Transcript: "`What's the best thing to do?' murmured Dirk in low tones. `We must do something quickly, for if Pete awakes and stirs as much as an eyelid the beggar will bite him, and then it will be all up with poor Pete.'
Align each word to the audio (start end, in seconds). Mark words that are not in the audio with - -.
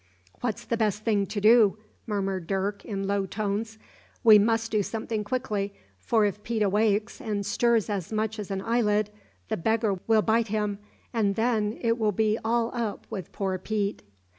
"`What's 0.41 0.65
the 0.65 0.77
best 0.77 1.03
thing 1.05 1.27
to 1.27 1.39
do?' 1.39 1.77
murmured 2.07 2.47
Dirk 2.47 2.83
in 2.83 3.05
low 3.05 3.27
tones. 3.27 3.77
`We 4.25 4.41
must 4.41 4.71
do 4.71 4.81
something 4.81 5.23
quickly, 5.23 5.75
for 5.99 6.25
if 6.25 6.41
Pete 6.41 6.63
awakes 6.63 7.21
and 7.21 7.45
stirs 7.45 7.87
as 7.87 8.11
much 8.11 8.39
as 8.39 8.49
an 8.49 8.63
eyelid 8.63 9.11
the 9.49 9.57
beggar 9.57 9.99
will 10.07 10.23
bite 10.23 10.47
him, 10.47 10.79
and 11.13 11.35
then 11.35 11.77
it 11.81 11.99
will 11.99 12.13
be 12.13 12.39
all 12.43 12.71
up 12.73 13.05
with 13.11 13.31
poor 13.31 13.59
Pete.' 13.59 14.01